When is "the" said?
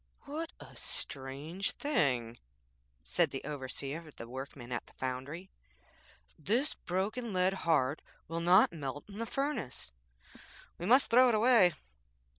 3.29-3.43, 4.15-4.27, 4.87-4.93, 9.19-9.27